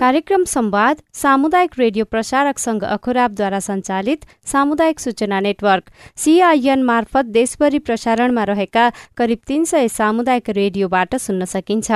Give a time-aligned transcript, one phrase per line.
[0.00, 8.44] कार्यक्रम संवाद सामुदायिक रेडियो प्रसारक संघ अखुराबद्वारा सञ्चालित सामुदायिक सूचना नेटवर्क सीआईएन मार्फत देशभरि प्रसारणमा
[8.44, 11.90] रहेका करिब तीन सय सामुदायिक रेडियोबाट सुन्न सकिन्छ।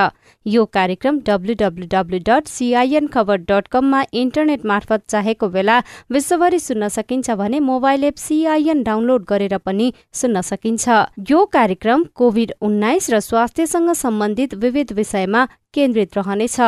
[0.47, 5.81] यो कार्यक्रम WWW dot CIN Khabar dot कममा इन्टरनेट मार्फत चाहेको बेला
[6.13, 12.53] विश्वभरि सुन्न सकिन्छ भने मोबाइल एप सीआईएन डाउनलोड गरेर पनि सुन्न सकिन्छ। यो कार्यक्रम कोविड
[12.63, 16.61] उन्नाइस र स्वास्थ्यसँग सम्बन्धित विविध विषयमा केन्द्रित रहनेछ।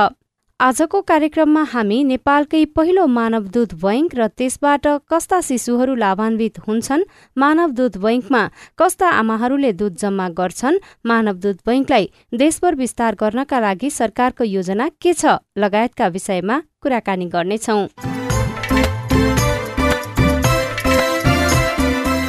[0.60, 7.04] आजको कार्यक्रममा हामी नेपालकै पहिलो मानवदूत बैङ्क र त्यसबाट कस्ता शिशुहरू लाभान्वित हुन्छन्
[7.36, 8.40] मानवदूत बैङ्कमा
[8.78, 15.36] कस्ता आमाहरूले दूध जम्मा गर्छन् मानवदूत बैङ्कलाई देशभर विस्तार गर्नका लागि सरकारको योजना के छ
[15.58, 17.80] लगायतका विषयमा कुराकानी गर्नेछौं।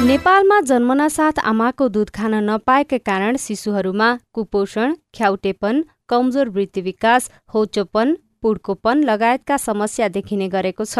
[0.08, 9.02] नेपालमा जन्मनासाथ आमाको दूध खान नपाएका कारण शिशुहरूमा कुपोषण ख्याउटेपन कमजोर वृत्ति विकास होचोपन पुड्कोपन
[9.04, 10.98] लगायतका समस्या देखिने गरेको छ।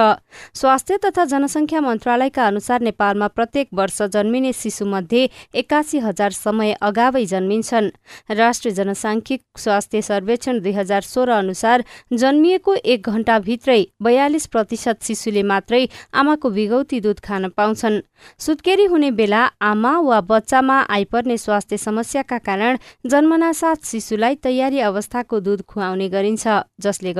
[0.54, 7.90] स्वास्थ्य तथा जनसङ्ख्या मन्त्रालयका अनुसार नेपालमा प्रत्येक वर्ष जन्मिने शिशुमध्ये एकासी हजार समय अगावै जन्मिन्छन्।
[8.32, 15.84] राष्ट्रिय जनसाङ्ख्यिक स्वास्थ्य सर्वेक्षण दुई हजार सोह्र अनुसार जन्मिएको एक घण्टाभित्रै बयालिस प्रतिशत शिशुले मात्रै
[16.14, 18.00] आमाको बिगौती दूध खान पाउँछन्।
[18.38, 25.62] सुत्केरी हुने बेला आमा वा बच्चामा आइपर्ने स्वास्थ्य समस्याका कारण जन्मनासाथ शिशुलाई तयारी अवस्थाको दूध
[25.68, 26.46] खुवाउने गरिन्छ
[26.80, 27.12] जसले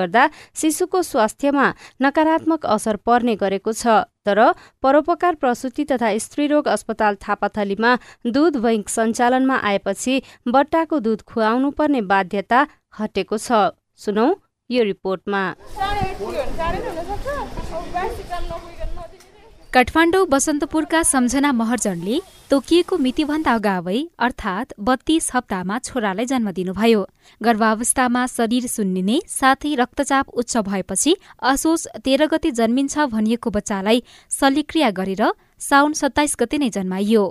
[0.57, 1.67] शिशुको स्वास्थ्यमा
[2.03, 4.41] नकारात्मक असर पर्ने गरेको छ तर
[4.83, 7.95] परोपकार प्रसुति तथा स्त्रीरोग अस्पताल थापाथलीमा
[8.29, 12.67] दूध बैंक सञ्चालनमा आएपछि बट्टाको दूध खुवाउनु पर्ने बाध्यता
[12.99, 13.65] हटेको छ
[14.01, 14.29] सुनौ
[14.71, 15.43] यो रिपोर्टमा
[19.73, 22.19] काठमाडौँ बसन्तपुरका सम्झना महर्जनले
[22.51, 27.03] तोकिएको मितिभन्दा अगावै अर्थात् बत्तीस हप्तामा छोरालाई जन्म दिनुभयो।
[27.41, 31.15] गर्भावस्थामा शरीर सुन्निने साथै रक्तचाप उच्च भएपछि
[31.45, 35.23] असोज तेह्र गते जन्मिन्छ भनिएको बच्चालाई शल्यक्रिया गरेर
[35.61, 37.25] साउन सत्ताइस गते नै जन्माइयो।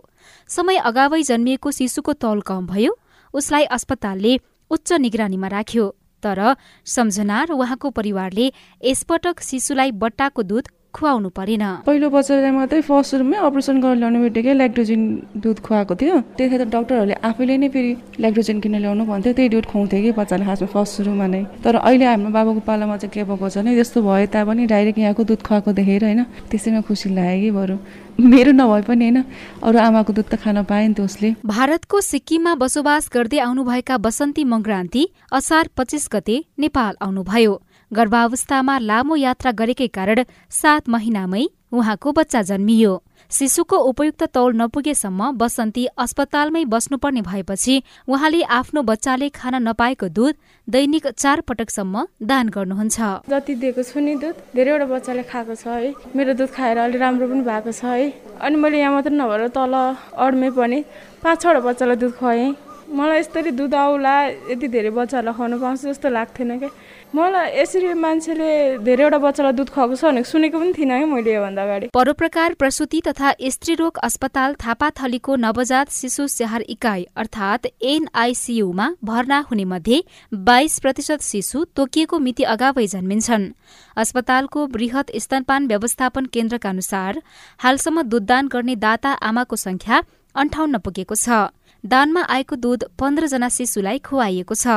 [0.50, 2.98] समय अगावै जन्मिएको शिशुको तौल कम भयो
[3.34, 4.40] उसलाई अस्पतालले
[4.72, 5.94] उच्च निगरानीमा राख्यो।
[6.24, 6.40] तर
[6.86, 8.46] सम्झना र उहाँको परिवारले
[8.84, 14.54] यसपटक शिशुलाई बट्टाको दूध खुवाउनु परेन। पहिलो बच्चालाई मात्रै फर्स्ट रुममै अपरेसन गरेर ल्याउने बित्तिकै
[14.54, 15.02] ल्याक्टोजिन
[15.44, 20.02] दुध खुवाएको थियो। त्यतिखेर डक्टरहरूले आफैले नै फेरि ल्याक्टोजिन किनेर ल्याउनु भन्थ्यो त्यही दुध खुवाउँथ्यो
[20.02, 23.58] कि बच्चाले खासमा फर्स्ट सुरुमा नै। तर अहिले हाम्रो बाबाको पालामा चाहिँ के भएको छ
[23.62, 27.76] भने त्यस्तो भए तापनि डाइरेक्ट यहाँको दुध खुवाएको देखेर होइन त्यसैमा खुसी लाग्यो कि बरु।
[28.18, 29.18] मेरो नभए पनि होइन
[29.62, 34.44] अरू आमाको दुध त खान पाएँ नि त उसले। भारतको सिक्किममा बसोबास गर्दै आउनुभएका बसन्ती
[34.44, 37.54] मङ्क्रान्ती असार पच्चिस गते नेपाल आउनुभयो।
[37.92, 42.92] गर्भावस्थामा लामो यात्रा गरेकै कारण सात महिनामै उहाँको बच्चा जन्मियो।
[43.32, 47.76] शिशुको उपयुक्त तौल नपुगेसम्म बसन्ती अस्पतालमै बस्नुपर्ने भएपछि
[48.08, 50.36] उहाँले आफ्नो बच्चाले खान नपाएको दुध
[50.68, 55.94] दैनिक चार पटकसम्म दान गर्नुहुन्छ। जति दिएको छु नि दुध धेरैवटा बच्चाले खाएको छ है।
[56.16, 58.08] मेरो दुध खाएर अलिक राम्रो पनि भएको छ है।
[58.40, 59.76] अनि मैले यहाँ मात्र नभएर तल
[60.16, 60.80] अडमै पनि
[61.24, 62.56] पाँच छवटा बच्चालाई दुध खुवाएँ।
[62.88, 64.16] मलाई यसरी दुध आउला
[64.48, 66.72] यति धेरै बच्चाहरूलाई खुवाउनु पाउँछु जस्तो लाग्थेन क्या
[67.16, 71.64] मलाई यसरी मान्छेले धेरैवटा बच्चालाई दुध खुवाएको छ भनेको सुनेको पनि थिइनँ कि मैले योभन्दा
[71.64, 79.66] अगाडि। परोप्रकार प्रसुति तथा स्त्रीरोग अस्पताल थापाथलीको नवजात शिशु स्याहार इकाइ अर्थात् एनआईसीयूमा भर्ना हुने
[79.66, 80.04] मध्ये
[80.34, 83.52] बाइस प्रतिशत शिशु तोकिएको मिति अगावै जन्मिन्छन्।
[83.98, 87.22] अस्पतालको वृहत स्तनपान व्यवस्थापन केन्द्रका अनुसार
[87.60, 90.04] हालसम्म दुधदान गर्ने दाता आमाको संख्या
[90.36, 91.48] अन्ठाउन्न पुगेको छ।
[91.84, 94.68] दानमा आएको दूध पन्ध्रजना शिशुलाई खुवाइएको छ।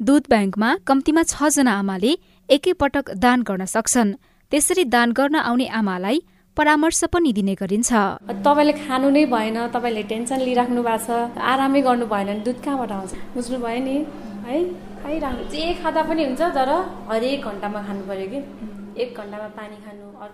[0.00, 2.12] दूध ब्याङ्कमा कम्तीमा छजना आमाले
[2.48, 4.14] एकैपटक दान गर्न सक्छन्।
[4.52, 6.22] त्यसरी दान गर्न आउने आमालाई
[6.56, 7.90] परामर्श पनि दिने गरिन्छ।
[8.44, 12.92] तपाईँले खानु नै भएन तपाईँले टेन्सन लिइराख्नु भएको छ आरामै गर्नु भएन भने दुध कहाँबाट
[12.92, 13.12] आउँछ?
[13.34, 13.96] बुझ्नुभयो नि
[14.44, 14.56] है?
[15.00, 16.70] खाइराख्नु जे खाँदा पनि हुन्छ तर
[17.08, 18.40] हरेक घन्टामा खानु पर्यो कि?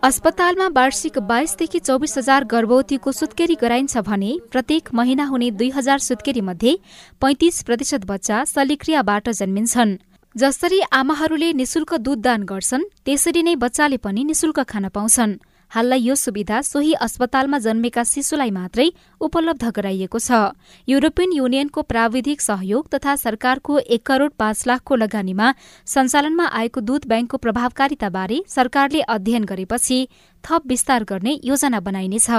[0.02, 6.40] अस्पतालमा वार्षिक बाइसदेखि चौबिस हजार गर्भवतीको सुत्केरी गराइन्छ भने प्रत्येक महिना हुने दुई हजार सुत्केरी
[6.40, 6.72] मध्ये
[7.20, 9.96] पैंतिस प्रतिशत बच्चा शल्यक्रियाबाट जन्मिन्छन्।
[10.36, 15.38] जसरी आमाहरूले निशुल्क दुध दान गर्छन् त्यसरी नै बच्चाले पनि निशुल्क खान पाउँछन्।
[15.70, 18.88] हाललाई यो सुविधा सोही अस्पतालमा जन्मेका शिशुलाई मात्रै
[19.20, 20.56] उपलब्ध गराइएको छ।
[20.88, 25.52] युरोपियन युनियनको प्राविधिक सहयोग तथा सरकारको एक करोड़ पाँच लाखको लगानीमा
[25.86, 29.98] सञ्चालनमा आएको दूध ब्याङ्कको प्रभावकारिताबारे सरकारले अध्ययन गरेपछि
[30.44, 32.30] थप विस्तार गर्ने योजना बनाइनेछ।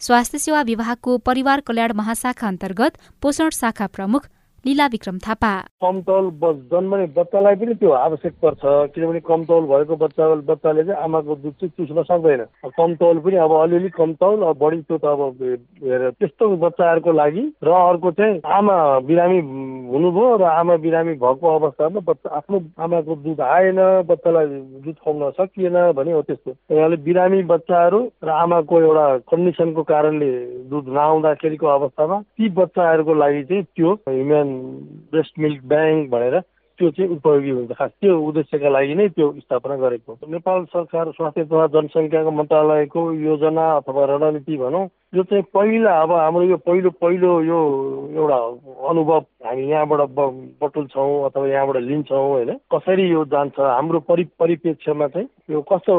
[0.00, 4.26] स्वास्थ्य सेवा विभागको परिवार कल्याण महाशाखा अन्तर्गत पोषण शाखा प्रमुख
[4.66, 5.50] लीला विक्रम थापा।
[5.82, 6.30] कमतौल
[6.70, 8.62] जन्मने बच्चालाई पनि त्यो आवश्यक पर्छ
[8.94, 12.42] किनभने कमतौल भएको बच्चा बच्चाले चाहिँ आमाको दुध चाहिँ चुस्न सक्दैन।
[12.74, 15.22] कमतौल पनि अब अलिअलि कमतौल अब बढी त्यो त अब
[16.18, 18.76] त्यस्तो बच्चाहरूको लागि र अर्को चाहिँ आमा
[19.06, 19.38] बिरामी
[19.94, 23.78] हुनुभयो र आमा बिरामी भएको अवस्थामा बच्चा आफ्नो आमाको दुध आएन
[24.10, 24.46] बच्चालाई
[24.82, 30.32] दुध खुवाउन सकिएन भने हो त्यस्तो। यहाँले बिरामी बच्चाहरू र आमाको एउटा कन्डिसनको कारणले
[30.66, 34.54] दुध नआउँदाखेरिको अवस्थामा ती बच्चाहरूको लागि चाहिँ त्यो ह्युमेन
[35.12, 36.40] ब्रेस्ट मिल्क ब्याङ्क भनेर
[36.78, 41.44] त्यो चाहिँ उपयोगी हुन्छ। खास त्यो उद्देश्यका लागि नै त्यो स्थापना गरेको नेपाल सरकार स्वास्थ्य
[41.44, 47.30] तथा जनसङ्ख्याको मन्त्रालयको योजना अथवा रणनीति भनौँ यो चाहिँ पहिला अब हाम्रो यो पहिलो पहिलो
[47.42, 47.58] यो
[48.16, 48.36] एउटा
[48.90, 50.00] अनुभव हामी यहाँबाट
[50.62, 55.94] बटुल्छौँ अथवा यहाँबाट लिन्छौँ होइन कसरी यो जान्छ हाम्रो परि परिप्रेक्ष्यमा चाहिँ यो कस्तो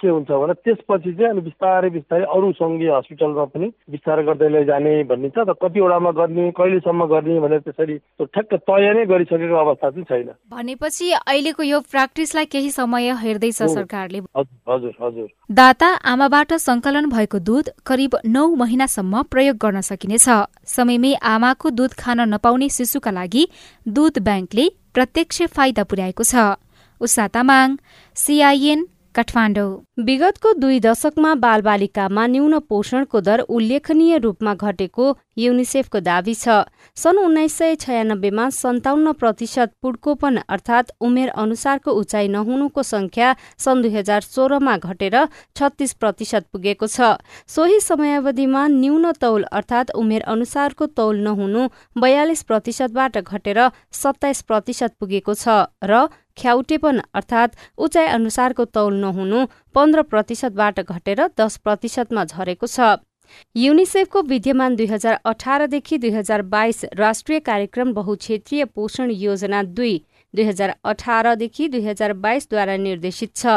[0.00, 4.92] के हुन्छ भने त्यसपछि चाहिँ अनि बिस्तारै बिस्तारै अरू सङ्घीय हस्पिटलमा पनि बिस्तारै गर्दै लैजाने
[5.10, 10.04] भन्ने छ र कतिवटामा गर्ने कहिलेसम्म गर्ने भनेर त्यसरी ठ्याक्क तय नै गरिसकेको अवस्था चाहिँ
[10.04, 14.22] छैन। भनेपछि अहिलेको यो प्र्याक्टिसलाई केही समय हेर्दैछ सरकारले।
[14.68, 20.26] हजुर हजुर दाता आमाबाट संकलन भएको दूध करिब नौ महिनासम्म प्रयोग गर्न सकिनेछ।
[20.66, 23.42] समयमै आमाको दूध खान नपाउने शिशुका लागि
[23.88, 26.34] दूध ब्याङ्कले प्रत्यक्ष फाइदा पुर्याएको छ।
[27.00, 27.68] उषा तामाङ
[29.14, 35.08] काठमाडौँ। विगतको दुई दशकमा बालबालिकामा न्यून पोषणको दर उल्लेखनीय रूपमा घटेको
[35.38, 36.64] युनिसेफको दावी छ।
[36.96, 43.92] सन् उन्नाइस सय छयानब्बेमा सन्ताउन्न प्रतिशत पुड्कोपन अर्थात उमेर अनुसारको उचाइ नहुनुको संख्या सन् दुई
[43.92, 45.16] हजार सोह्रमा घटेर
[45.56, 47.12] छत्तीस प्रतिशत पुगेको छ।
[47.46, 51.68] सोही समयावधिमा न्यून तौल अर्थात उमेर अनुसारको तौल नहुनु
[52.00, 53.60] बयालिस प्रतिशतबाट घटेर
[53.92, 59.40] सत्ताइस प्रतिशत पुगेको छ र ख्याउटेपन अर्थात् उचाइ अनुसारको तौल नहुनु
[59.74, 62.94] पन्ध्र प्रतिशतबाट घटेर दस प्रतिशतमा झरेको छ।
[63.56, 69.94] युनिसेफको विद्यमान दुई हजार अठारदेखि दुई हजार बाइस राष्ट्रिय कार्यक्रम बहुक्षेत्रीय पोषण योजना दुई
[70.34, 73.56] दुई हजार अठारदेखि दुई हजार बाइसद्वारा निर्देशित छ।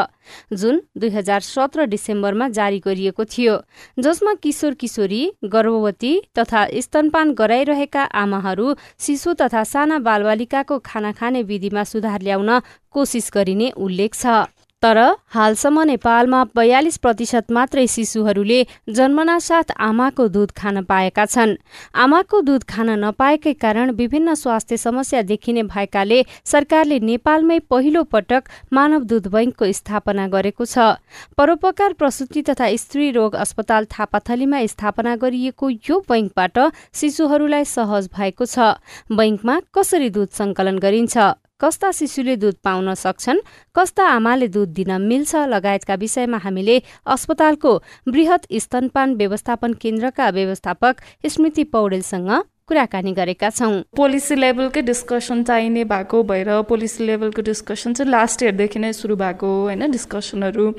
[0.52, 3.58] जुन दुई हजार सत्र डिसेम्बरमा जारी गरिएको थियो
[3.98, 5.22] जसमा किशोर किशोरी
[5.52, 12.60] गर्भवती तथा स्तनपान गराइरहेका आमाहरू शिशु तथा साना बालबालिकाको खाना खाने विधिमा सुधार ल्याउन
[12.90, 14.44] कोसिस गरिने उल्लेख छ।
[14.82, 14.98] तर
[15.34, 18.58] हालसम्म नेपालमा बयालिस प्रतिशत मात्रै शिशुहरूले
[18.96, 21.54] जन्मनासाथ आमाको दूध खान पाएका छन्।
[21.94, 28.42] आमाको दूध खान नपाएकै कारण विभिन्न स्वास्थ्य समस्या देखिने भएकाले सरकारले नेपालमै पहिलो पटक
[28.72, 31.00] मानव दूध बैङ्कको स्थापना गरेको छ।
[31.38, 36.58] परोपकार प्रसुति तथा स्त्री रोग अस्पताल थापाथलीमा स्थापना गरिएको यो बैङ्कबाट
[37.00, 38.76] शिशुहरूलाई सहज भएको छ।
[39.10, 41.16] बैङ्कमा कसरी दूध संकलन गरिन्छ?
[41.60, 43.38] कस्ता शिशुले दूध पाउन सक्छन्?
[43.76, 45.34] कस्ता आमाले दूध दिन मिल्छ?
[45.48, 46.76] लगायतका विषयमा हामीले
[47.08, 47.72] अस्पतालको
[48.08, 52.28] वृहत स्तनपान व्यवस्थापन केन्द्रका व्यवस्थापक स्मृति पौडेलसँग
[52.68, 58.78] कुराकानी गरेका छौँ। पोलिसी लेभलकै डिस्कसन चाहिने भएको भएर पोलिसी लेभलको डिस्कसन चाहिँ लास्ट इयरदेखि
[58.78, 60.70] नै सुरु भएको होइन डिस्कसनहरू।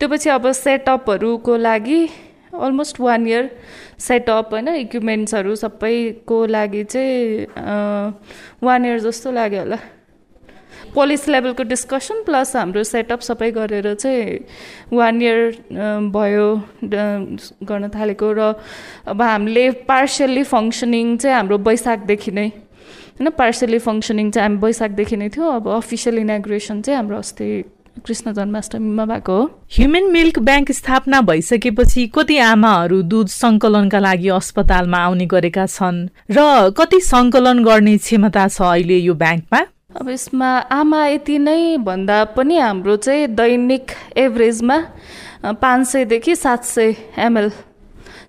[0.00, 2.00] त्यो पछि अब सेटअपहरूको लागि
[2.56, 3.50] अलमोस्ट वान इयर
[4.00, 7.46] सेटअप होइन इक्विपमेन्ट्सहरू सबैको लागि चाहिँ
[8.64, 9.78] वान इयर जस्तो लाग्यो होला।
[10.94, 14.38] पोलिसी लेभलको डिस्कसन प्लस हाम्रो सेटअप सबै गरेर चाहिँ
[14.92, 15.40] वान इयर
[16.14, 16.46] भयो
[17.70, 18.54] गर्न थालेको र
[19.06, 22.48] अब हामीले पार्सियल्ली फङ्सनिङ चाहिँ हाम्रो वैशाखदेखि नै
[23.18, 27.48] होइन पार्सियल्ली फङ्सनिङ चाहिँ हामी वैशाखदेखि नै थियो। अब अफिसियल इनाग्रेसन चाहिँ हाम्रो अस्ति
[28.06, 29.44] कृष्ण जन्माष्टमीमा भएको हो।
[29.74, 35.98] ह्युमेन मिल्क ब्याङ्क स्थापना भइसकेपछि कति आमाहरू दुध सङ्कलनका लागि अस्पतालमा आउने गरेका छन्
[36.30, 42.36] र कति सङ्कलन गर्ने क्षमता छ अहिले यो ब्याङ्कमा अब यसमा आमा यति नै भन्दा
[42.36, 43.90] पनि हाम्रो चाहिँ दैनिक
[44.20, 44.76] एभरेजमा
[45.56, 47.48] पाँच सयदेखि सात सय एमएल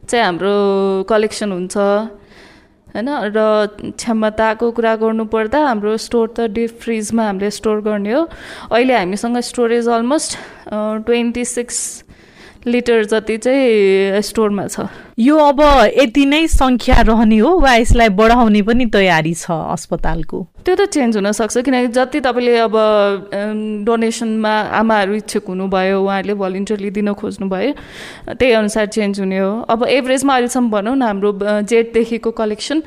[0.08, 7.51] चाहिँ हाम्रो कलेक्सन हुन्छ। होइन र क्षमताको कुरा गर्नुपर्दा हाम्रो स्टोर त डिप फ्रिजमा हामीले
[7.51, 8.24] स्टोर गर्ने हो।
[8.72, 10.38] अहिले हामीसँग storage almost
[11.04, 11.78] twenty six
[12.68, 14.88] litre जति चाहिँ स्टोरमा छ।
[15.20, 15.62] यो अब
[15.98, 20.38] यति नै सङ्ख्या रहने हो वा यसलाई बढाउने पनि तयारी छ अस्पतालको?
[20.66, 22.75] त्यो त चेन्ज हुनसक्छ किनकि जति तपाईँले अब
[23.88, 27.72] डोनेसनमा आमाहरू इच्छुक हुनुभयो उहाँहरूले भलिन्टियरली दिन खोज्नुभयो
[28.36, 31.32] त्यही अनुसार चेन्ज हुने हो। अब एभरेजमा अहिलेसम्म भनौँ न हाम्रो
[31.63, 32.84] जेठदेखिको कलेक्सन।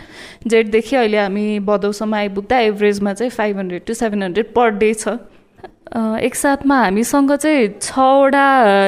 [0.47, 5.17] जेठदेखि अहिले हामी भदौसम्म आइपुग्दा एभरेजमा चाहिँ five hundred to seven hundred per day छ।
[5.93, 8.47] एकसाथमा हामीसँग चाहिँ छवटा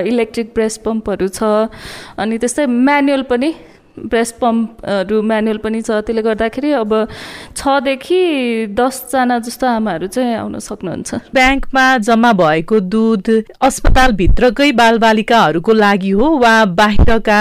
[0.09, 1.69] इलेक्ट्रिक ब्रेस्ट पम्पहरू छ।
[2.19, 3.55] अनि त्यस्तै म्यानुअल पनि
[3.99, 6.93] ब्रेस्ट पम्पहरू म्यानुअल पनि छ। त्यसले गर्दाखेरि अब
[7.57, 8.23] छदेखि
[8.75, 13.29] दसजना जस्तो आमाहरू चाहिँ आउन सक्नुहुन्छ। ब्याङ्कमा जम्मा भएको दुध
[13.63, 17.41] अस्पतालभित्रकै बालबालिकाहरूको लागि हो वा बाहिरका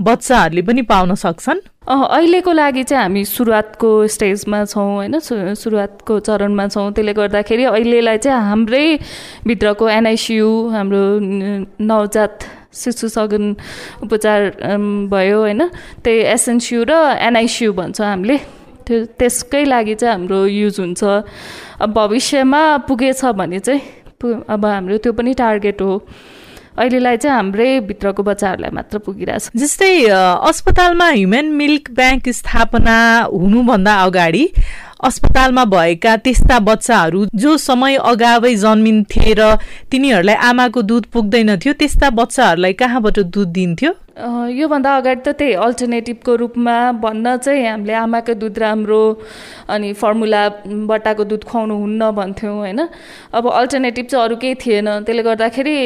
[0.00, 1.60] बच्चाहरूले पनि पाउन सक्छन्?
[1.82, 5.18] अहिलेको लागि चाहिँ हामी सुरुवातको स्टेजमा छौँ होइन?
[5.54, 8.86] सुरुवातको चरणमा छौँ। त्यसले गर्दाखेरि अहिलेलाई चाहिँ हाम्रै
[9.46, 11.02] भित्रको एनआइसियु हाम्रो
[11.82, 12.38] नवजात
[12.74, 13.44] शिशु सगन
[14.02, 14.40] उपचार
[15.12, 15.62] भयो होइन?
[16.04, 18.36] त्यही एसएनसियु र एनआइसियु भन्छ हामीले।
[18.82, 21.02] त्यो त्यसकै लागि चाहिँ हाम्रो युज हुन्छ।
[21.80, 23.80] अब भविष्यमा पुगेछ भने चाहिँ
[24.48, 25.92] अब हाम्रो त्यो पनि टार्गेट हो।
[26.72, 30.08] अहिलेलाई चाहिँ हाम्रै भित्रको बच्चाहरूलाई मात्र पुगिरहेछ। जस्तै
[30.48, 32.96] अस्पतालमा ह्युमेन मिल्क ब्याङ्क स्थापना
[33.28, 34.44] हुनुभन्दा अगाडि
[35.02, 39.56] अस्पतालमा भएका त्यस्ता बच्चाहरू जो समय अगावै जन्मिन्थे र
[39.90, 43.92] तिनीहरूलाई आमाको दुध पुग्दैन थियो त्यस्ता बच्चाहरूलाई कहाँबाट दुध दिन्थ्यो?
[44.52, 49.00] योभन्दा अगाडि त त्यही अल्टरनेटिभको रूपमा भन्न चाहिँ हामीले आमाको दुध राम्रो
[49.74, 50.42] अनि फर्मुला
[50.86, 52.80] बट्टाको दुध खुवाउनु हुन्न भन्थ्यौँ होइन?
[53.34, 55.76] अब अल्टरनेटिभ चाहिँ अरू केही थिएन। त्यसले गर्दाखेरि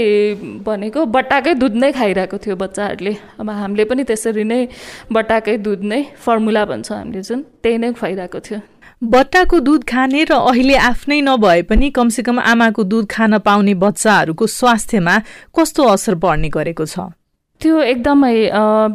[0.66, 4.60] भनेको बट्टाकै दुध नै खाइरहेको थियो बच्चाहरूले। अब हामीले पनि त्यसरी नै
[5.08, 8.60] बट्टाकै दुध नै फर्मुला भन्छ हामीले जुन त्यही नै खुवाइरहेको थियो।
[9.02, 15.16] बट्टाको दुध खाने र अहिले आफ्नै नभए पनि कमसेकम आमाको दुध खान पाउने बच्चाहरूको स्वास्थ्यमा
[15.52, 17.12] कस्तो असर पर्ने गरेको छ?
[17.60, 18.34] त्यो एकदमै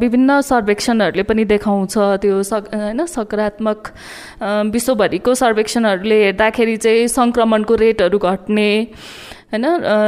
[0.02, 3.78] विभिन्न सर्वेक्षणहरूले पनि देखाउँछ। त्यो सक होइन सकारात्मक
[4.74, 8.70] विश्वभरिको सर्वेक्षणहरूले हेर्दाखेरि चाहिँ सङ्क्रमणको रेटहरू घट्ने
[9.52, 9.66] होइन?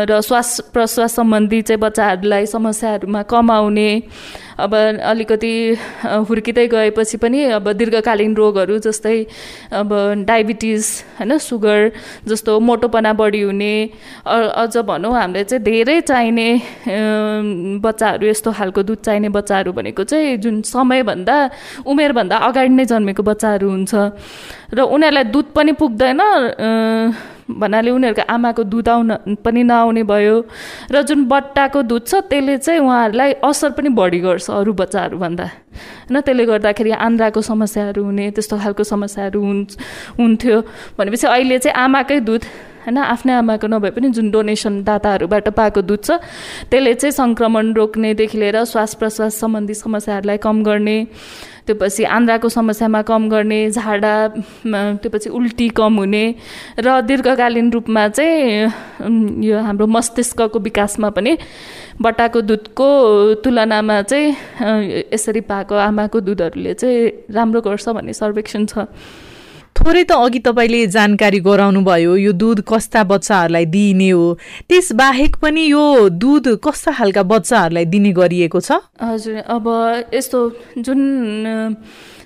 [0.09, 3.91] र श्वास प्रश्वास सम्बन्धी चाहिँ बच्चाहरूलाई समस्याहरूमा कम आउने
[4.55, 5.53] अब अलिकति
[6.29, 9.17] हुर्किँदै गएपछि पनि अब दीर्घकालीन रोगहरू जस्तै
[9.75, 9.91] अब
[10.25, 10.85] डायबिटिज
[11.19, 11.39] होइन?
[11.39, 11.91] सुगर
[12.29, 13.75] जस्तो मोटोपना बढी हुने
[14.25, 16.49] अझ भनौँ हामीले चाहिँ धेरै चाहिने
[17.83, 21.37] बच्चाहरू यस्तो खालको दुध चाहिने बच्चाहरू भनेको चाहिँ जुन समयभन्दा
[21.85, 23.95] उमेरभन्दा अगाडि नै जन्मेको बच्चाहरू हुन्छ।
[24.71, 26.21] र उनीहरूलाई दुध पनि पुग्दैन
[27.51, 30.37] भन्नाले उनीहरूको आमाको दुध आउन पनि नआउने भयो।
[30.93, 36.21] र जुन बट्टाको दुध छ त्यसले चाहिँ उहाँहरूलाई असर पनि बढी गर्छ अरू बच्चाहरूभन्दा। होइन
[36.21, 39.65] त्यसले गर्दाखेरि आन्द्राको समस्याहरू हुने त्यस्तो खालको समस्याहरू हुन्
[40.19, 40.57] हुन्थ्यो।
[40.99, 42.43] भनेपछि अहिले चाहिँ आमाकै दुध
[42.85, 46.21] होइन आफ्नै आमाको नभए पनि जुन डोनेसन दाताहरूबाट पाएको दुध छ
[46.71, 50.99] त्यसले चाहिँ सङ्क्रमण रोक्नेदेखि लिएर श्वास प्रश्वास सम्बन्धी समस्याहरूलाई कम गर्ने
[51.67, 54.15] त्यो पछि आन्द्राको समस्यामा कम गर्ने झाडा
[55.01, 56.25] त्यो पछि उल्टी कम हुने
[56.79, 61.37] र दीर्घकालीन रूपमा चाहिँ यो हाम्रो मस्तिष्कको विकासमा पनि
[62.03, 62.89] बट्टाको दुधको
[63.45, 64.29] तुलनामा चाहिँ
[65.15, 68.85] यसरी पाएको आमाको दुधहरूले चाहिँ राम्रो गर्छ भन्ने सर्वेक्षण छ।
[69.77, 74.27] थोरै त अघि तपाईँले जानकारी गराउनु भयो यो दुध कस्ता बच्चाहरूलाई दिइने हो।
[74.69, 78.81] त्यस बाहेक पनि यो दुध कस्ता खालका बच्चाहरूलाई दिने गरिएको छ?
[79.03, 79.65] हजुर अब
[80.15, 80.41] यस्तो
[80.79, 81.01] जुन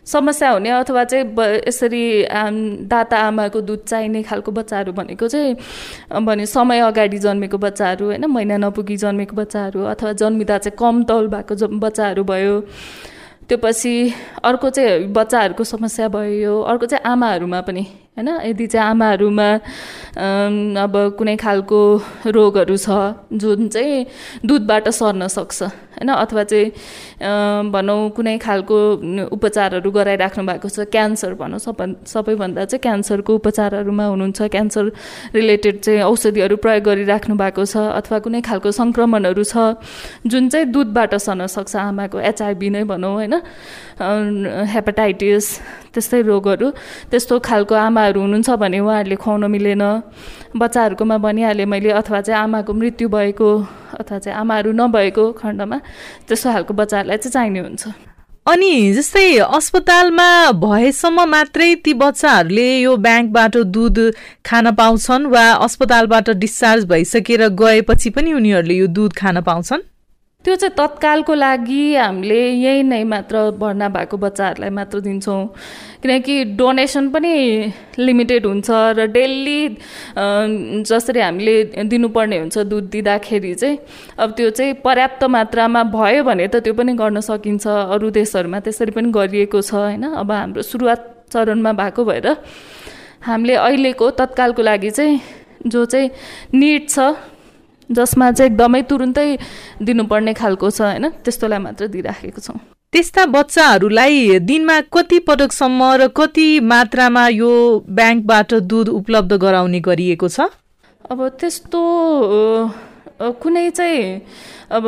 [0.09, 1.25] समस्या हुने अथवा चाहिँ
[1.69, 2.05] यसरी
[2.89, 5.57] दाता आमाको दुध चाहिने खालको बच्चाहरू भनेको चाहिँ
[6.25, 11.29] भने समय अगाडि जन्मेको बच्चाहरू होइन महिना नपुगी जन्मेको बच्चाहरू अथवा जन्मिँदा चाहिँ कम तौल
[11.29, 12.57] भएको बच्चाहरू भयो।
[13.49, 13.93] त्यो पछि
[14.45, 17.87] अर्को चाहिँ बच्चाहरूको समस्या भयो अर्को चाहिँ आमाहरूमा पनि
[18.19, 19.49] होइन यदि चाहिँ आमाहरूमा
[20.77, 21.81] अब कुनै खालको
[22.29, 22.89] रोगहरू छ
[23.33, 24.07] जुन चाहिँ
[24.43, 28.79] दुधबाट सर्न सक्छ होइन अथवा चाहिँ भनौँ कुनै खालको
[29.31, 34.85] उपचारहरू गराइराख्नु भएको छ क्यान्सर भनौँ सबै सबैभन्दा चाहिँ क्यान्सरको उपचारहरूमा हुनुहुन्छ। क्यान्सर
[35.35, 39.79] रिलेटेड चाहिँ औषधिहरू प्रयोग गरिराख्नु भएको छ अथवा कुनै खालको सङ्क्रमणहरू छ
[40.27, 43.35] जुन चाहिँ दुधबाट सर्न सक्छ आमाको एचआइभी नै भनौँ होइन
[44.75, 45.47] हेपाटाइटिस
[45.99, 46.69] त्यस्तै रोगहरू
[47.11, 49.85] त्यस्तो खालको आमाहरू हुनुहुन्छ भने उहाँहरूले खुवाउन मिलेन।
[50.55, 53.49] बच्चाहरूकोमा भनिहालेँ मैले अथवा चाहिँ आमाको मृत्यु भएको
[54.01, 55.77] अथवा चाहिँ आमाहरू नभएको खण्डमा
[56.29, 57.85] त्यस्तो खालको बच्चाहरूलाई चाहिँ चाहिने हुन्छ।
[58.47, 59.27] अनि जस्तै
[59.59, 63.99] अस्पतालमा भएसम्म मात्रै ती बच्चाहरूले यो ब्याङ्कबाट दुध
[64.47, 69.83] खान पाउँछन् वा अस्पतालबाट डिस्चार्ज भइसकेर गएपछि पनि उनीहरूले यो दुध खान पाउँछन्?
[70.45, 75.47] त्यो चाहिँ तत्कालको लागि हामीले यही नै मात्र भर्ना भएको बच्चाहरूलाई मात्र दिन्छौँ।
[76.03, 77.35] किनकि डोनेसन पनि
[77.99, 79.61] लिमिटेड हुन्छ र डेली
[80.87, 81.55] जसरी हामीले
[81.91, 83.79] दिनुपर्ने हुन्छ दुध दिँदाखेरि चाहिँ
[84.15, 88.91] अब त्यो चाहिँ पर्याप्त मात्रामा भयो भने त त्यो पनि गर्न सकिन्छ। अरू देशहरूमा त्यसरी
[88.95, 90.05] पनि गरिएको छ होइन?
[90.23, 91.01] अब हाम्रो सुरुवात
[91.35, 92.27] चरणमा भएको भएर
[93.27, 95.21] हामीले अहिलेको तत्कालको लागि चाहिँ
[95.67, 96.11] जो चाहिँ
[96.55, 96.99] निड छ
[97.91, 99.29] जसमा चाहिँ एकदमै तुरुन्तै
[99.83, 101.09] दिनुपर्ने खालको छ होइन?
[101.25, 102.59] त्यस्तोलाई मात्र दिइराखेको छौँ।
[102.93, 107.53] त्यस्ता बच्चाहरूलाई दिनमा कति पटकसम्म र कति मात्रामा यो
[107.85, 110.49] ब्याङ्कबाट दुध उपलब्ध गराउने गरिएको छ?
[111.05, 111.81] अब त्यस्तो
[113.43, 114.21] कुनै चाहिँ
[114.73, 114.85] अब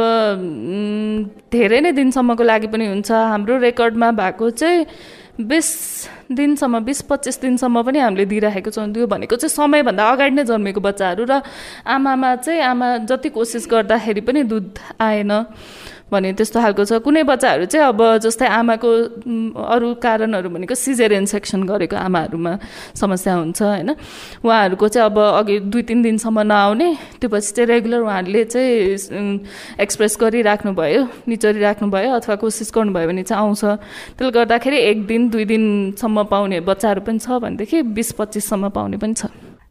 [1.52, 4.86] धेरै नै दिनसम्मको लागि पनि हुन्छ। हाम्रो रेकर्डमा भएको चाहिँ
[5.40, 5.68] बिस
[6.30, 10.80] दिनसम्म बिस पच्चिस दिनसम्म पनि हामीले दिइराखेको छौँ। त्यो भनेको चाहिँ समयभन्दा अगाडि नै जन्मेको
[10.80, 11.42] बच्चाहरू र
[11.86, 15.32] आमामा चाहिँ आमा जति कोसिस गर्दाखेरि पनि दुध आएन
[16.10, 18.90] भने त्यस्तो खालको छ। कुनै बच्चाहरू चाहिँ अब जस्तै आमाको
[19.62, 22.52] अरू कारणहरू भनेको सिजेरियन सेक्सन गरेको आमाहरूमा
[22.98, 23.90] समस्या हुन्छ होइन?
[24.42, 26.88] उहाँहरूको चाहिँ अब अघि दुई तिन दिनसम्म नआउने
[27.22, 33.22] त्यो पछि चाहिँ रेगुलर उहाँहरूले चाहिँ एक्सप्रेस गरिराख्नु भयो निचोरिराख्नु भयो अथवा कोसिस गर्नुभयो भने
[33.22, 33.62] चाहिँ आउँछ।
[34.18, 39.14] त्यसले गर्दाखेरि एक दिन दुई दिनसम्म पाउने बच्चाहरू पनि छ भनेदेखि बिस पच्चिससम्म पाउने पनि
[39.14, 39.26] छ।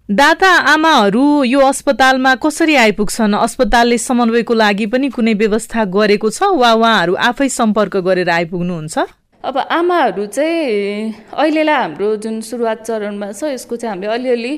[0.09, 3.33] दाता आमाहरू यो अस्पतालमा कसरी आइपुग्छन्?
[3.35, 8.97] अस्पतालले समन्वयको लागि पनि कुनै व्यवस्था गरेको छ वा उहाँहरू आफै सम्पर्क गरेर आइपुग्नुहुन्छ?
[9.39, 14.53] अब आमाहरू चाहिँ अहिलेलाई हाम्रो जुन सुरुवात चरणमा छ यसको चाहिँ हामीले अलिअलि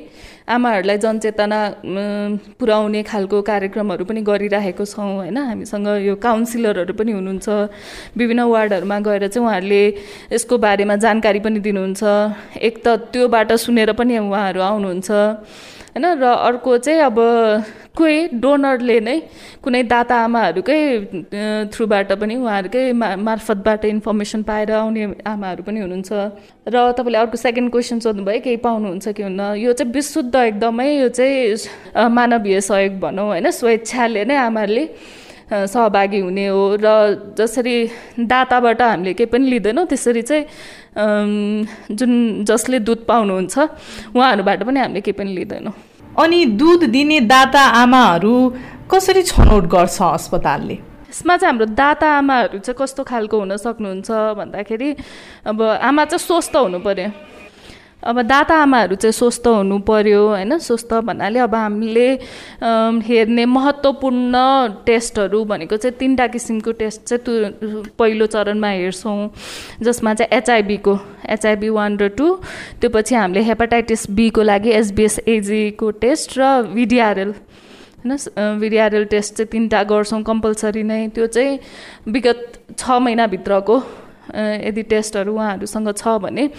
[0.50, 1.60] आमाहरूलाई जनचेतना
[2.58, 5.38] पुर्याउने खालको कार्यक्रमहरू पनि गरिराखेको छौँ होइन?
[5.38, 7.48] हामीसँग यो काउन्सिलरहरू पनि हुनुहुन्छ।
[8.18, 9.84] विभिन्न वार्डहरूमा गएर चाहिँ उहाँहरूले
[10.34, 12.02] यसको बारेमा जानकारी पनि दिनुहुन्छ।
[12.58, 15.10] एक त त्योबाट सुनेर पनि उहाँहरू आउनुहुन्छ।
[15.94, 16.06] होइन?
[16.22, 17.18] र अर्को चाहिँ अब
[17.98, 19.18] कोही डोनरले नै
[19.64, 20.80] कुनै दाता आमाहरूकै
[21.74, 26.12] थ्रुबाट पनि उहाँहरूकै मा मार्फतबाट इन्फर्मेसन पाएर आउने आमाहरू पनि हुनुहुन्छ।
[26.72, 29.42] र तपाईँले अर्को सेकेन्ड क्वेसन सोध्नुभयो केही पाउनुहुन्छ कि हुन्न?
[29.60, 33.50] यो चाहिँ विशुद्ध एकदमै यो चाहिँ मानवीय सहयोग भनौँ होइन?
[33.52, 34.86] स्वेच्छाले नै आमाहरूले
[35.52, 36.88] सहभागी हुने हो र
[37.38, 37.76] जसरी
[38.20, 40.46] दाताबाट हामीले केही पनि लिँदैनौँ त्यसरी चाहिँ
[41.92, 42.12] जुन
[42.48, 43.58] जसले दुध पाउनुहुन्छ
[44.16, 45.74] उहाँहरूबाट पनि हामीले केही पनि लिँदैनौँ।
[46.20, 48.34] अनि दुध दिने दाता आमाहरू
[48.92, 50.78] कसरी छनौट गर्छ अस्पतालले?
[51.12, 54.90] यसमा चाहिँ हाम्रो दाता आमाहरू चाहिँ कस्तो खालको हुन सक्नुहुन्छ भन्दाखेरि
[55.48, 57.10] अब आमा चाहिँ स्वस्थ हुनु पऱ्यो
[58.04, 60.58] अब दाता आमाहरू चाहिँ स्वस्थ हुनु पर्यो होइन?
[60.58, 62.08] स्वस्थ भन्नाले अब हामीले
[63.08, 64.36] हेर्ने महत्त्वपूर्ण
[64.86, 69.30] टेस्टहरू भनेको चाहिँ तिनवटा किसिमको टेस्ट चाहिँ त्यो पहिलो चरणमा हेर्छौँ
[69.84, 70.98] जसमा चाहिँ एचआइबीको
[71.30, 72.28] एचआइबी वान र टू
[72.82, 76.42] त्यो पछि हामीले हेपाटाइटिस बीको लागि एसबिएस एजीको टेस्ट र
[76.74, 77.34] भिडिआरएल
[78.02, 78.18] होइन?
[78.60, 81.60] भिडिआरएल टेस्ट चाहिँ तिनवटा गर्छौँ कम्पलसरी नै। त्यो चाहिँ
[82.10, 82.40] विगत
[82.78, 83.78] छ महिनाभित्रको
[84.34, 86.50] यदि टेस्टहरू उहाँहरूसँग छ भने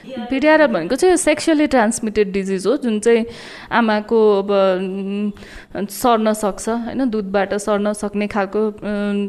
[0.00, 3.24] पिडिआरएल भनेको चाहिँ सेक्सुअली ट्रान्समिटेड डिजिज हो जुन चाहिँ
[3.70, 4.50] आमाको अब
[5.90, 8.62] सर्न सक्छ होइन दुधबाट सर्न सक्ने खालको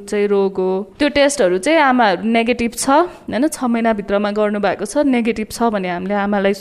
[0.07, 5.47] चाहिँ रोग हो। त्यो टेस्टहरू चाहिँ आमाहरू नेगेटिभ छ होइन छ महिनाभित्रमा गर्नुभएको छ नेगेटिभ
[5.51, 6.53] छ भने हामीले आमालाई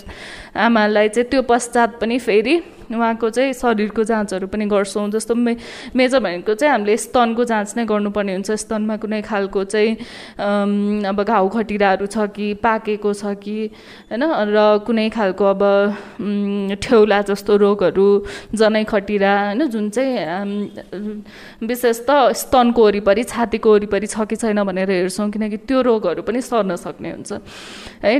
[0.58, 5.54] आमालाई चाहिँ त्यो पश्चात पनि फेरि उहाँको चाहिँ शरीरको जाँचहरू पनि गर्छौँ। जस्तो मे
[5.94, 9.94] मेजर भनेको चाहिँ हामीले स्तनको जाँच नै गर्नुपर्ने हुन्छ। स्तनमा कुनै खालको चाहिँ
[11.06, 13.70] अब घाउ खटिराहरू छ कि पाकेको छ कि
[14.10, 14.22] होइन?
[14.50, 15.62] र कुनै खालको अब
[16.82, 18.06] ठेउला जस्तो रोगहरू
[18.58, 19.66] जनै खटिरा होइन?
[19.70, 25.78] जुन चाहिँ विशेष त स्तनको वरिपरि छातीको वरिपरि छ कि छैन भनेर हेर्छौँ किनकि त्यो
[25.86, 27.32] रोगहरू पनि सर्न सक्ने हुन्छ।
[28.02, 28.14] है?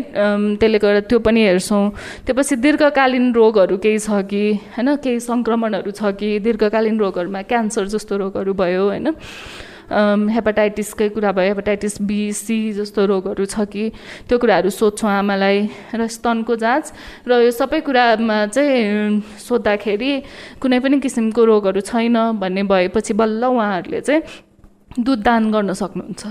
[0.61, 1.85] त्यसले गर्दा त्यो पनि हेर्छौँ।
[2.27, 4.43] त्यो पछि दीर्घकालीन रोगहरू केही छ कि
[4.79, 4.89] होइन?
[5.03, 9.11] केही सङ्क्रमणहरू छ कि दीर्घकालीन रोगहरूमा क्यान्सर जस्तो रोगहरू भयो होइन?
[9.91, 13.85] हेपाटाइटिसकै कुरा भयो हेपाटाइटिस बी सी जस्तो रोगहरू छ कि
[14.29, 15.59] त्यो कुराहरू सोध्छौँ आमालाई
[15.95, 16.93] र स्तनको जाँच।
[17.29, 20.13] र यो सबै कुरामा चाहिँ सोद्धाखेरि
[20.63, 24.23] कुनै पनि किसिमको रोगहरू छैन भन्ने भएपछि बल्ल उहाँहरूले चाहिँ
[25.01, 26.23] दुध दान गर्न सक्नुहुन्छ।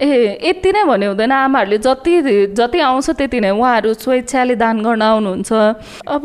[0.00, 2.14] ए यति नै भने हुँदैन। आमाहरूले जति
[2.54, 5.52] जति आउँछ त्यति नै उहाँहरू स्वेच्छाले दान गर्न आउनुहुन्छ।
[6.06, 6.22] अब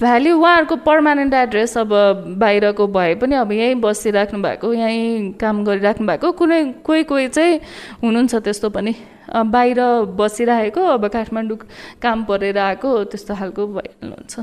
[0.00, 1.92] भ्याल्यु उहाँहरूको पर्मानेन्ट एड्रेस अब
[2.38, 7.58] बाहिरको भए पनि अब यहीँ बसिराख्नु भएको यहीँ काम गरिराख्नु भएको कुनै कोही कोही चाहिँ
[8.02, 8.94] हुनुहुन्छ त्यस्तो पनि।
[9.34, 9.80] बाहिर
[10.14, 11.58] बसिरहेको अब काठमाडौँ
[11.98, 14.34] काम परेर आएको त्यस्तो खालको भइहाल्नुहुन्छ।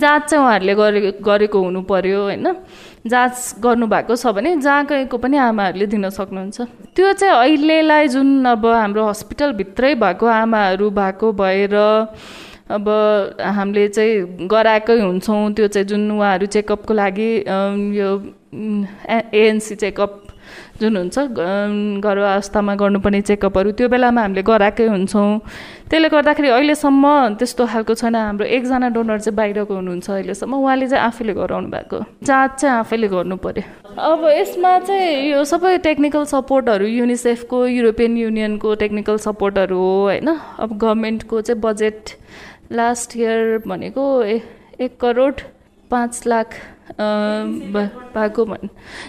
[0.00, 2.46] जाँच चाहिँ उहाँहरूले गरे गरेको हुनु पऱ्यो होइन?
[3.06, 6.60] जाँच गर्नुभएको छ भने जहाँ गएको पनि आमाहरूले दिन सक्नुहुन्छ।
[6.96, 11.76] त्यो चाहिँ अहिलेलाई जुन अब हाम्रो हस्पिटलभित्रै भएको आमाहरू भएको भएर
[12.72, 12.88] अब
[13.40, 17.30] हामीले चाहिँ गराएकै हुन्छौँ त्यो चाहिँ जुन उहाँहरू चेकअपको लागि
[17.98, 18.10] यो
[19.32, 20.12] एएनसी चेकअप
[20.80, 21.18] जुन हुन्छ
[22.04, 25.38] गर्भावस्थामा गर्नुपर्ने चेकअपहरू त्यो बेलामा हामीले गराएकै हुन्छौँ।
[25.90, 27.04] त्यसले गर्दाखेरि अहिलेसम्म
[27.38, 31.98] त्यस्तो खालको छैन। हाम्रो एकजना डोनर चाहिँ बाहिरको हुनुहुन्छ अहिलेसम्म। उहाँले चाहिँ आफैले गराउनु भएको।
[32.24, 38.74] जाँच चाहिँ आफैले गर्नु पऱ्यो अब यसमा चाहिँ यो सबै टेक्निकल सपोर्टहरू युनिसेफको युरोपियन युनियनको
[38.82, 40.28] टेक्निकल सपोर्टहरू हो होइन?
[40.58, 42.16] अब गभर्मेन्टको चाहिँ बजेट
[42.72, 45.40] लास्ट इयर भनेको एक करोड
[45.90, 46.48] पाँच लाख
[46.92, 48.68] भएको भन्।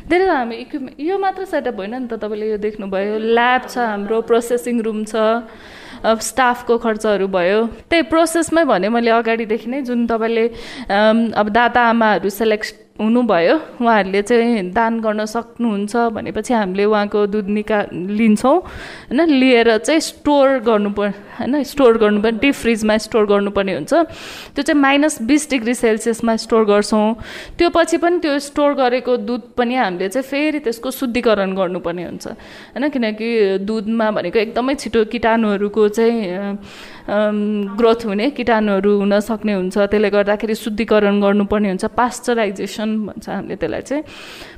[0.10, 4.22] धेरै हामी इक्विपमेन्ट यो मात्र सेटअप होइन नि त तपाईँले यो देख्नुभयो। ल्याब छ हाम्रो
[4.28, 5.16] प्रोसेसिङ रुम छ
[6.04, 10.46] अब स्टाफको खर्चहरू भयो। त्यही प्रोसेसमै भने मैले अगाडिदेखि नै जुन तपाईँले
[11.32, 17.80] अब दाता आमाहरू सेलेक्ट हुनुभयो। उहाँहरूले चाहिँ दान गर्न सक्नुहुन्छ भनेपछि हामीले उहाँको दुध निका
[17.92, 18.58] लिन्छौँ
[19.10, 19.22] होइन?
[19.34, 21.64] लिएर चाहिँ स्टोर गर्नुपर्ने होइन?
[21.64, 23.94] स्टोर गर्नुपर्ने डिप फ्रिजमा स्टोर गर्नुपर्ने हुन्छ।
[24.54, 27.14] त्यो चाहिँ माइनस बिस डिग्री सेल्सियसमा स्टोर गर्छौँ।
[27.58, 32.28] त्यो पछि पनि त्यो स्टोर गरेको दुध पनि हामीले चाहिँ फेरि त्यसको शुद्धिकरण गर्नुपर्ने हुन्छ।
[32.28, 32.90] होइन?
[32.90, 36.58] किनकि दुधमा भनेको एकदमै छिटो किटाणुहरूको चाहिँ
[37.04, 43.82] ग्रोथ हुने किटाणुहरू हुन सक्ने हुन्छ। त्यसले गर्दाखेरि शुद्धिकरण गर्नुपर्ने हुन्छ। पास्चराइजेसन भन्छ हामीले त्यसलाई
[43.82, 44.04] चाहिँ।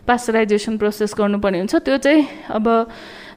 [0.06, 2.22] पास्चराइजेसन प्रोसेस गर्नुपर्ने हुन्छ। त्यो चाहिँ
[2.54, 2.66] अब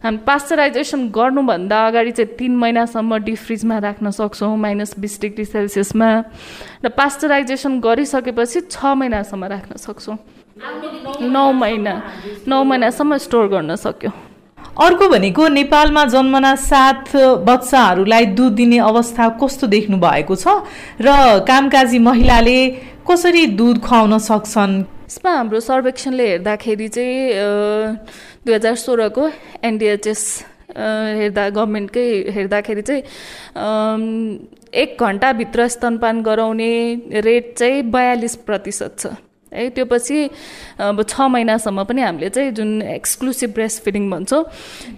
[0.04, 6.08] हामी पास्चराइजेसन गर्नुभन्दा अगाडि चाहिँ तिन महिनासम्म डिप फ्रिजमा राख्न सक्छौँ माइनस बिस डिग्री सेल्सियसमा।
[6.84, 10.16] र पास्चराइजेसन गरिसकेपछि छ महिनासम्म राख्न सक्छौँ।
[11.32, 11.94] नौ महिना
[12.46, 14.27] नौ महिनासम्म स्टोर गर्न सक्यो।
[14.78, 17.16] अर्को भनेको नेपालमा जन्मना सात
[17.46, 20.46] बच्चाहरूलाई दुध दिने अवस्था कस्तो देख्नु भएको छ
[21.02, 21.08] र
[21.48, 22.58] कामकाजी महिलाले
[23.02, 24.74] कसरी दुध खुवाउन सक्छन्?
[25.08, 27.18] यसमा हाम्रो सर्वेक्षणले हेर्दाखेरि चाहिँ
[28.46, 29.24] दुई हजार सोह्रको
[29.64, 30.22] एनडिएचएस
[31.18, 33.02] हेर्दा गभर्मेन्टकै हेर्दाखेरि चाहिँ
[34.74, 36.72] एक घन्टाभित्र स्तनपान गराउने
[37.24, 39.06] रेट चाहिँ बयालिस प्रतिशत छ।
[39.52, 40.18] है त्यो पछि
[40.78, 44.42] अब छ महिनासम्म पनि हामीले चाहिँ जुन एक्सक्लुसिभ ब्रेस्ट फिडिङ भन्छौँ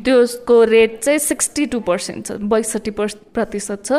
[0.04, 3.92] त्यसको रेट चाहिँ सिक्सटी टू पर्सेन्ट छ बैसठी प्रतिशत छ।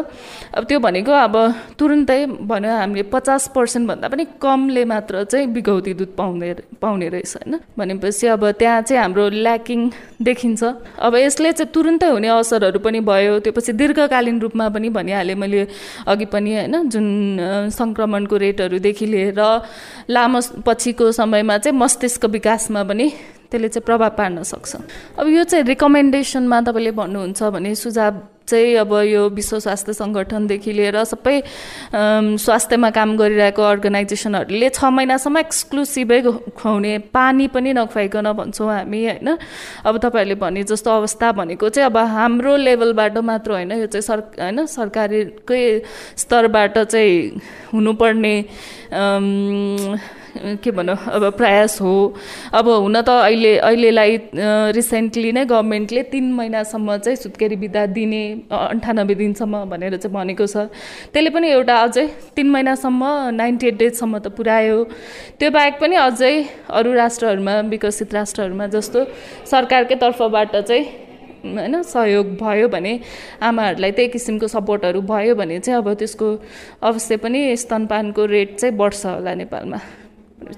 [0.53, 1.35] अब त्यो भनेको अब
[1.79, 7.59] तुरुन्तै भन्यो हामीले पचास पर्सेन्टभन्दा पनि कमले मात्र चाहिँ बिगौती दुध पाउने पाउने रहेछ होइन?
[7.77, 9.79] भनेपछि अब त्यहाँ चाहिँ हाम्रो ल्याकिङ
[10.21, 10.63] देखिन्छ।
[10.99, 15.61] अब यसले चाहिँ तुरुन्तै हुने असरहरू पनि भयो त्यो पछि दीर्घकालीन रूपमा पनि भनिहालेँ मैले
[16.07, 16.75] अघि पनि होइन?
[16.89, 17.07] जुन
[17.71, 19.41] सङ्क्रमणको रेटहरूदेखि लिएर
[20.09, 23.07] लामो पछिको समयमा चाहिँ मस्तिष्क विकासमा पनि
[23.51, 24.75] त्यसले चाहिँ प्रभाव पार्न सक्छ।
[25.19, 28.15] अब यो चाहिँ रिकमेन्डेसनमा तपाईँले भन्नुहुन्छ भने सुझाव
[28.47, 31.35] चाहिँ अब यो विश्व स्वास्थ्य सङ्गठनदेखि लिएर सबै
[31.91, 36.21] स्वास्थ्यमा काम गरिरहेको अर्गनाइजेसनहरूले छ महिनासम्म एक्सक्लुसिभै
[36.55, 39.27] खुवाउने पानी पनि नखुवाइकन भन्छौँ हामी होइन?
[39.83, 44.19] अब तपाईँहरूले भने जस्तो अवस्था भनेको चाहिँ अब हाम्रो लेभलबाट मात्र होइन यो चाहिँ सर
[44.39, 44.65] होइन?
[44.65, 45.63] सरकारीकै
[46.17, 47.39] स्तरबाट चाहिँ
[47.73, 48.35] हुनुपर्ने
[50.63, 51.93] के भनौँ अब प्रयास हो।
[52.53, 54.17] अब हुन त अहिले अहिलेलाई
[54.71, 60.71] रिसेन्टली नै गभर्मेन्टले तिन महिनासम्म चाहिँ सुत्केरी बिदा दिने अन्ठानब्बे दिनसम्म भनेर चाहिँ भनेको छ।
[61.11, 63.03] त्यसले पनि एउटा अझै तिन महिनासम्म
[63.35, 64.77] नाइन्टी एट डेजसम्म त पुऱ्यायो।
[65.39, 66.33] त्यो बाहेक पनि अझै
[66.69, 68.99] अरू राष्ट्रहरूमा विकसित राष्ट्रहरूमा जस्तो
[69.51, 70.85] सरकारकै तर्फबाट चाहिँ
[71.41, 72.93] होइन सहयोग भयो भने
[73.41, 76.27] आमाहरूलाई त्यही किसिमको सपोर्टहरू भयो भने चाहिँ अब त्यसको
[76.81, 79.79] अवश्य पनि स्तनपानको रेट चाहिँ बढ्छ होला नेपालमा।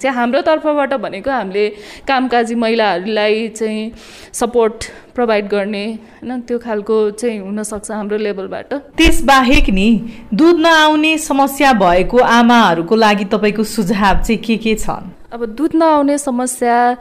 [0.02, 1.69] चाहिँ हाम्रो तर्फबाट भनेको हामीले
[2.08, 3.91] कामकाजी महिलाहरूलाई चाहिँ
[4.34, 4.84] सपोर्ट
[5.15, 9.88] प्रोभाइड गर्ने होइन त्यो खालको चाहिँ हुनसक्छ हाम्रो लेभलबाट त्यसबाहेक नि
[10.34, 15.12] दुध नआउने समस्या भएको आमाहरूको लागि तपाईँको सुझाव चाहिँ के के छन्?
[15.34, 16.98] अब दुध नआउने समस्या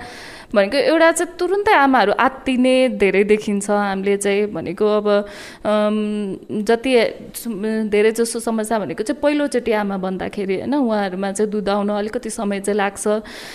[0.54, 5.08] भनेको एउटा चाहिँ तुरुन्तै आमाहरू आत्तिने धेरै देखिन्छ। हामीले चाहिँ भनेको अब
[6.68, 6.92] जति
[7.88, 12.60] धेरै जसो समस्या भनेको चाहिँ पहिलोचोटि आमा बन्दाखेरि होइन उहाँहरूमा चाहिँ दुध आउन अलिकति समय
[12.60, 13.04] चाहिँ लाग्छ।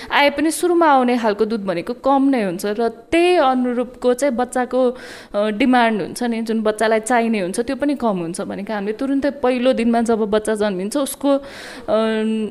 [0.09, 4.81] आए पनि सुरुमा आउने खालको दुध भनेको कम नै हुन्छ र त्यही अनुरूपको चाहिँ बच्चाको
[5.53, 9.73] डिमान्ड हुन्छ नि जुन बच्चालाई चाहिने हुन्छ त्यो पनि कम हुन्छ भनेको हामीले तुरुन्तै पहिलो
[9.77, 11.31] दिनमा जब बच्चा जन्मिन्छ उसको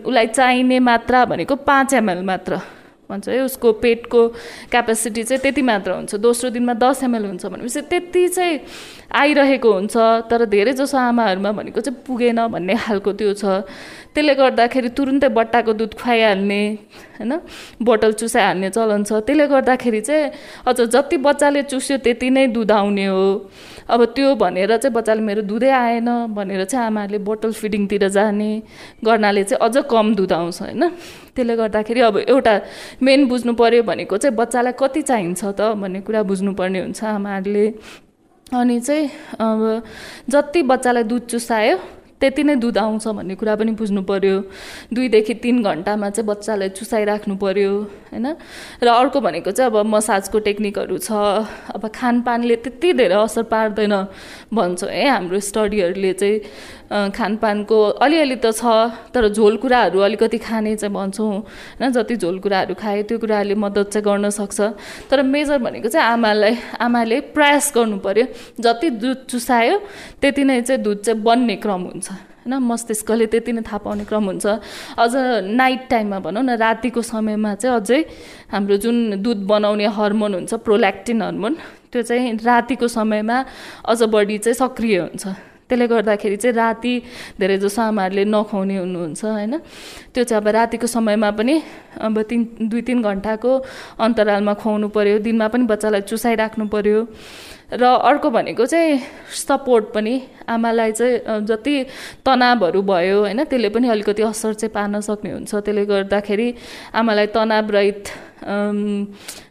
[0.06, 4.20] उसलाई चाहिने मात्रा भनेको पाँच एमएल मात्र। भन्छ है उसको पेटको
[4.70, 8.60] क्यापेसिटी चाहिँ त्यति मात्र हुन्छ दोस्रो दिनमा दस एमएल हुन्छ भनेपछि त्यति चाहिँ
[9.14, 9.96] आइरहेको हुन्छ
[10.30, 13.44] तर धेरै जसो आमाहरूमा भनेको चाहिँ पुगेन भन्ने खालको त्यो छ।
[14.16, 16.60] त्यसले गर्दाखेरि तुरुन्तै बट्टाको दुध खुवाइहाल्ने
[17.20, 17.32] होइन?
[17.84, 20.30] बोतल चुसाइहाल्ने चलन छ। त्यसले गर्दाखेरि चाहिँ
[20.66, 23.24] अझ जति बच्चाले चुस्यो त्यति नै दुध आउने हो।
[23.86, 28.50] अब त्यो भनेर चाहिँ बच्चाले मेरो दुधै आएन भनेर चाहिँ आमाहरूले बोतल फिडिङतिर जाने
[29.04, 30.82] गर्नाले चाहिँ अझ कम दुध आउँछ होइन?
[31.36, 32.54] त्यसले गर्दाखेरि अब एउटा
[33.02, 37.66] मेन बुझ्नु पऱ्यो भनेको चाहिँ बच्चालाई कति चाहिन्छ त भन्ने कुरा बुझ्नुपर्ने हुन्छ आमाहरूले।
[38.46, 39.60] अनि चाहिँ अब
[40.30, 41.76] जति बच्चालाई दुध चुसायो
[42.20, 44.36] त्यति नै दुध आउँछ भन्ने कुरा पनि बुझ्नु पऱ्यो
[44.94, 47.72] दुईदेखि तिन घन्टामा चाहिँ बच्चालाई चुसाइराख्नु पऱ्यो
[48.12, 48.26] होइन?
[48.82, 51.12] र अर्को भनेको चाहिँ अब मसाजको टेक्निकहरू छ।
[51.76, 53.94] अब खानपानले त्यति धेरै असर पार्दैन
[54.48, 55.04] भन्छ है?
[55.12, 56.40] हाम्रो स्टडीहरूले चाहिँ
[56.86, 58.64] खानपानको अलिअलि त छ
[59.12, 61.90] तर झोल कुराहरू अलिकति खाने चाहिँ भन्छौँ होइन?
[61.92, 64.60] जति झोल कुराहरू खायो त्यो कुराहरूले मद्दत चाहिँ गर्न सक्छ।
[65.10, 68.26] तर मेजर भनेको चाहिँ आमालाई आमाले प्रयास गर्नु पऱ्यो
[68.62, 69.76] जति दुध चुसायो
[70.22, 72.05] त्यति नै चाहिँ दुध चाहिँ बन्ने क्रम हुन्छ।
[72.46, 74.46] होइन मस्तिष्कले त्यति नै थाहा पाउने क्रम हुन्छ।
[74.94, 75.12] अझ
[75.50, 78.00] नाइट टाइममा भनौँ न रातिको समयमा चाहिँ अझै
[78.54, 81.54] हाम्रो जुन दुध बनाउने हर्मोन हुन्छ प्रोल्याक्टिन हर्मोन
[81.90, 83.36] त्यो चाहिँ रातिको समयमा
[83.84, 85.26] अझ बढी चाहिँ सक्रिय हुन्छ।
[85.66, 86.94] त्यसले गर्दाखेरि चाहिँ राति
[87.42, 89.54] धेरै जसो आमाहरूले नखुवाउने हुनुहुन्छ होइन।
[90.14, 91.54] त्यो चाहिँ अब रातिको समयमा पनि
[91.98, 93.50] अब तिन दुई तिन घन्टाको
[93.98, 97.00] अन्तरालमा खुवाउनु पऱ्यो दिनमा पनि बच्चालाई चुसाइराख्नु पऱ्यो
[97.72, 99.00] र अर्को भनेको चाहिँ
[99.34, 100.14] सपोर्ट पनि
[100.48, 101.74] आमालाई चाहिँ जति
[102.22, 106.48] तनावहरू भयो होइन त्यसले पनि अलिकति असर चाहिँ पार्न सक्ने हुन्छ। त्यसले गर्दाखेरि
[106.94, 108.04] आमालाई तनावरहित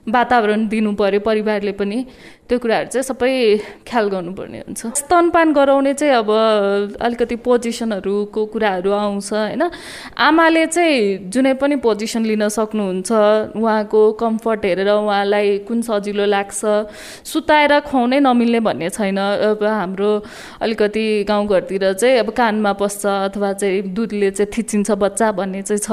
[0.07, 1.97] वातावरण दिनु पऱ्यो परिवारले पनि
[2.47, 3.33] त्यो कुराहरू चाहिँ सबै
[3.89, 6.29] ख्याल गर्नुपर्ने हुन्छ। स्तनपान गराउने चाहिँ अब
[7.01, 9.63] अलिकति पोजिसनहरूको कुराहरू आउँछ होइन।
[10.13, 13.11] आमाले चाहिँ जुनै पनि पोजिसन लिन सक्नुहुन्छ
[13.57, 16.61] उहाँको कम्फर्ट हेरेर उहाँलाई कुन सजिलो लाग्छ
[17.25, 20.11] सुताएर खुवाउनै नमिल्ने भन्ने छैन। अब हाम्रो
[20.61, 25.89] अलिकति गाउँघरतिर चाहिँ अब कानमा पस्छ अथवा चाहिँ दुधले चाहिँ थिचिन्छ बच्चा भन्ने चाहिँ छ।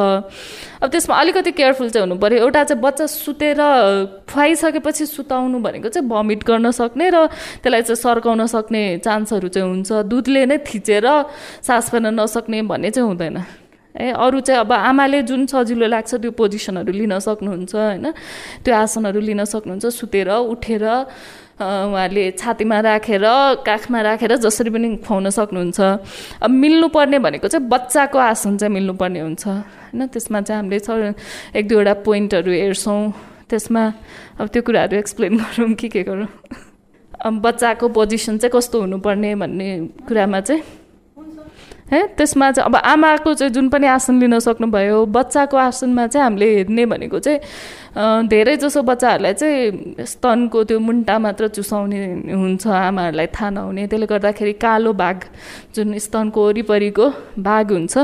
[0.83, 3.61] अब त्यसमा अलिकति केयरफुल चाहिँ हुनु पऱ्यो एउटा चाहिँ बच्चा सुतेर
[4.29, 7.27] खुवाइसकेपछि सुताउनु भनेको चाहिँ भमिट गर्न सक्ने र
[7.63, 11.07] त्यसलाई चाहिँ सर्काउन सक्ने चान्सहरू चाहिँ हुन्छ। दुधले नै थिचेर
[11.63, 13.39] सास फेर्न नसक्ने भन्ने चाहिँ हुँदैन।
[13.93, 18.07] ए अरू चाहिँ अब आमाले जुन सजिलो लाग्छ त्यो पोजिसनहरू लिन सक्नुहुन्छ होइन?
[18.65, 20.85] त्यो आसनहरू लिन सक्नुहुन्छ। सुतेर उठेर
[21.61, 23.25] उहाँले छातीमा राखेर
[23.67, 25.81] काखमा राखेर जसरी पनि खुवाउन सक्नुहुन्छ।
[26.43, 31.13] अब मिल्नुपर्ने भनेको चाहिँ बच्चाको आसन चाहिँ मिल्नुपर्ने हुन्छ। होइन त्यसमा चाहिँ हामीले
[31.59, 33.01] एक दुईवटा पोइन्टहरू हेर्छौँ।
[33.51, 33.83] त्यसमा
[34.41, 36.27] अब त्यो कुराहरू एक्सप्लेन गरौँ कि के गरौँ।
[37.21, 39.69] अब बच्चाको पोजिसन चाहिँ कस्तो हुनुपर्ने भन्ने
[40.09, 40.63] कुरामा चाहिँ
[41.93, 46.47] है त्यसमा चाहिँ अब आमाको चाहिँ जुन पनि आसन लिन सक्नुभयो बच्चाको आसनमा चाहिँ हामीले
[46.57, 47.41] हेर्ने भनेको चाहिँ
[47.93, 54.53] धेरै जसो बच्चाहरूलाई चाहिँ स्तनको त्यो मुन्टा मात्र चुसाउने हुन्छ आमाहरूलाई थाहा नहुने। त्यसले गर्दाखेरि
[54.57, 55.17] कालो भाग
[55.77, 57.95] जुन स्तनको वरिपरिको भाग हुन्छ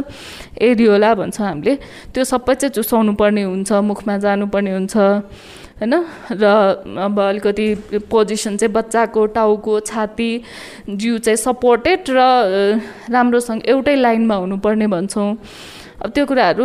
[0.61, 1.74] एरियोला भन्छ हामीले
[2.12, 4.96] त्यो सबै चाहिँ चुसाउनु पर्ने हुन्छ मुखमा जानुपर्ने हुन्छ
[5.81, 5.94] होइन?
[6.37, 6.44] र
[7.01, 7.66] अब अलिकति
[8.11, 10.31] पोजिसन चाहिँ बच्चाको टाउको छाती
[10.90, 12.20] जिउ चाहिँ सपोर्टेड र
[13.09, 15.31] राम्रोसँग एउटै लाइनमा हुनुपर्ने भन्छौँ।
[15.98, 16.64] अब त्यो कुराहरू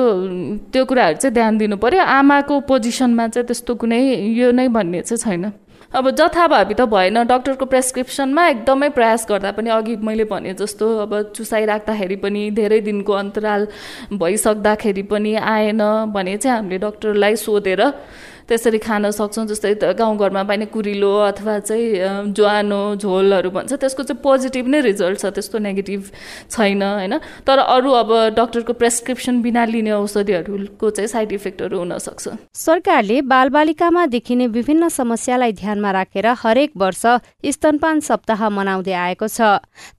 [0.73, 3.99] त्यो कुराहरू चाहिँ ध्यान दिनु पऱ्यो आमाको पोजिसनमा चाहिँ त्यस्तो कुनै
[4.37, 5.45] यो नै भन्ने चाहिँ छैन।
[5.89, 11.33] अब जथाभावी त भएन। डक्टरको प्रेसक्रिप्सनमा एकदमै प्रयास गर्दा पनि अघि मैले भने जस्तो अब
[11.33, 13.67] चुसाइराख्दाखेरि पनि धेरै दिनको अन्तराल
[14.13, 15.81] भइसक्दाखेरि पनि आएन
[16.13, 17.81] भने चाहिँ हामीले डक्टरलाई सोधेर
[18.47, 24.67] त्यसरी खान सक्छौँ जस्तै गाउँघरमा पाइने कुरिलो अथवा चाहिँ ज्वानो झोलहरू भन्छ त्यसको चाहिँ पोजिटिभ
[24.67, 26.01] नै रिजल्ट छ त्यस्तो नेगेटिभ
[26.49, 33.21] छैन होइन। तर अरू अब डक्टरको प्रेसक्रिप्सन बिना लिने औषधिहरूको चाहिँ साइड इफेक्टहरू हुनसक्छ सरकारले
[33.27, 37.05] बालबालिकामा देखिने विभिन्न समस्यालाई ध्यानमा राखेर हरेक वर्ष
[37.53, 39.41] स्तनपान सप्ताह मनाउँदै आएको छ।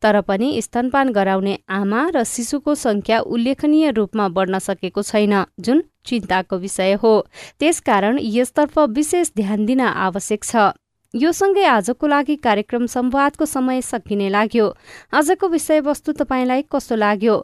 [0.02, 6.56] तर पनि स्तनपान गराउने आमा र शिशुको संख्या उल्लेखनीय रूपमा बढ्न सकेको छैन। जुन चिन्ताको
[6.56, 7.20] विषय हो।
[7.60, 10.56] त्यसकारण यसतर्फ विशेष ध्यान दिन आवश्यक छ।
[11.14, 14.66] यो सँगै आजको लागि कार्यक्रम संवादको समय सकिने लाग्यो।
[15.14, 17.37] आजको विषयवस्तु तपाईँलाई कस्तो लाग्यो?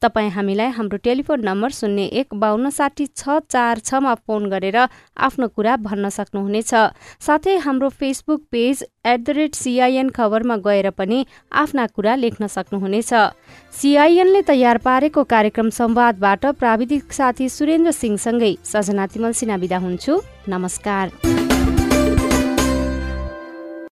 [0.00, 4.76] तपाईँ हामीलाई हाम्रो टेलिफोन नम्बर शून्य एक बाहन्न साठी छ चार छमा फोन गरेर
[5.18, 6.72] आफ्नो कुरा भन्न सक्नुहुनेछ।
[7.20, 13.12] साथै हाम्रो Facebook page at the rate CIN खबरमा गएर पनि आफ्ना कुरा लेख्न सक्नुहुनेछ।
[13.76, 21.47] सिआइएनले तयार पारेको कार्यक्रम संवादबाट प्राविधिक साथी सुरेन्द्र सिंहसँगै सजना तिमल सिना बिदा हुन्छु। नमस्कार।